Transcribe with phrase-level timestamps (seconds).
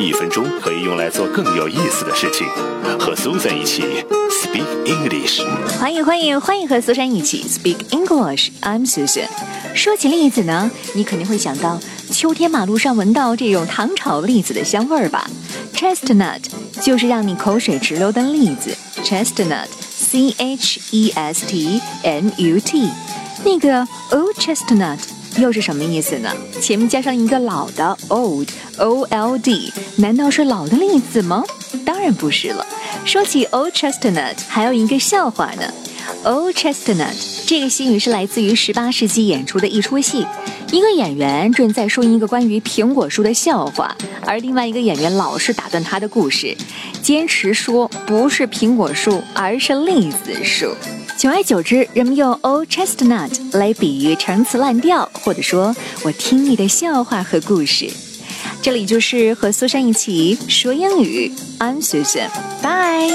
[0.00, 2.46] 一分钟可以用来做更有意思的事情。
[2.98, 3.82] 和苏珊一起
[4.30, 5.42] Speak English。
[5.78, 8.48] 欢迎欢迎欢迎和苏珊一起 Speak English。
[8.62, 9.28] I'm Susan。
[9.74, 11.78] 说起栗子呢，你肯定会想到
[12.10, 15.28] 秋天马路上闻到这种糖炒栗子的香味儿吧
[15.74, 16.40] ？Chestnut
[16.80, 18.74] 就是让你口水直流的栗子。
[19.04, 22.88] Chestnut，C H E S T N U T。
[23.44, 24.98] 那个 O chestnut
[25.40, 26.30] 又是什么意思呢？
[26.60, 31.42] 前面加上一个老的 old，O L D，难道是老的栗子吗？
[31.84, 32.66] 当然不是了。
[33.04, 35.62] 说起 old chestnut，还有一个笑话呢。
[36.24, 37.14] old chestnut
[37.46, 40.26] 这个习语是来自于十八世纪演出的一出戏，
[40.70, 43.96] 一个演员正在说一个关于苹果树的笑话，
[44.26, 46.54] 而另外一个演员老是打断他的故事，
[47.02, 50.74] 坚持说不是苹果树，而是栗子树。
[51.20, 57.90] 久而久之，人们用 old chestnut 来比喻陈词滥调，或者说我听你的笑话和故事。
[58.62, 63.14] 这里就是和苏珊一起说英语，I'm Susan，bye。